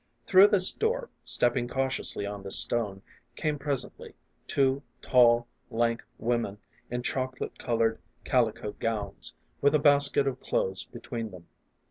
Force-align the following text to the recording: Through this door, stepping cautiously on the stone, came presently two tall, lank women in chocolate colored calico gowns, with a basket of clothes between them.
Through 0.25 0.47
this 0.47 0.71
door, 0.71 1.09
stepping 1.23 1.67
cautiously 1.67 2.25
on 2.25 2.41
the 2.41 2.49
stone, 2.49 3.03
came 3.35 3.59
presently 3.59 4.15
two 4.47 4.81
tall, 4.99 5.45
lank 5.69 6.03
women 6.17 6.57
in 6.89 7.03
chocolate 7.03 7.59
colored 7.59 7.99
calico 8.23 8.71
gowns, 8.79 9.35
with 9.61 9.75
a 9.75 9.79
basket 9.79 10.25
of 10.25 10.39
clothes 10.39 10.85
between 10.85 11.29
them. 11.29 11.45